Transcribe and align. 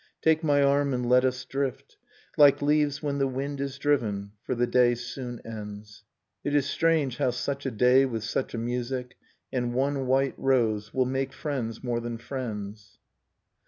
Take 0.23 0.43
my 0.43 0.63
arm, 0.63 0.95
and 0.95 1.07
let 1.07 1.23
us 1.23 1.45
drift; 1.45 1.95
Like 2.35 2.59
leaves 2.59 3.03
when 3.03 3.19
the 3.19 3.27
wind 3.27 3.61
is 3.61 3.77
driven; 3.77 4.31
for 4.41 4.55
the 4.55 4.65
day 4.65 4.95
soon 4.95 5.39
ends. 5.45 5.45
i 5.45 5.45
j 5.45 5.45
White 5.45 5.75
Nocturne 5.75 6.05
It 6.43 6.55
is 6.55 6.65
strange 6.65 7.17
how 7.17 7.29
such 7.29 7.67
a 7.67 7.69
day, 7.69 8.05
with 8.07 8.23
such 8.23 8.55
a 8.55 8.57
music, 8.57 9.15
And 9.53 9.75
one 9.75 10.07
white 10.07 10.33
rose, 10.39 10.91
will 10.91 11.05
make 11.05 11.33
friends 11.33 11.83
more 11.83 11.99
than 11.99 12.17
friends 12.17 12.97